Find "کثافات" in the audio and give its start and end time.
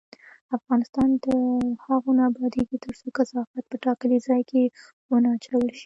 3.17-3.63